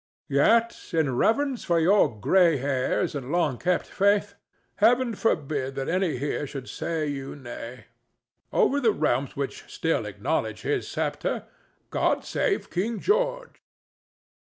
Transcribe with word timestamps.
"Yet, 0.29 0.75
in 0.93 1.15
reverence 1.15 1.63
for 1.63 1.79
your 1.79 2.19
gray 2.19 2.57
hairs 2.57 3.13
and 3.13 3.31
long 3.31 3.59
kept 3.59 3.85
faith, 3.85 4.33
Heaven 4.77 5.13
forbid 5.13 5.75
that 5.75 5.87
any 5.89 6.17
here 6.17 6.47
should 6.47 6.67
say 6.67 7.05
you 7.05 7.35
nay. 7.35 7.85
Over 8.51 8.79
the 8.79 8.93
realms 8.93 9.35
which 9.35 9.65
still 9.71 10.07
acknowledge 10.07 10.61
his 10.63 10.87
sceptre, 10.87 11.45
God 11.91 12.25
save 12.25 12.71
King 12.71 12.99
George!" 12.99 13.61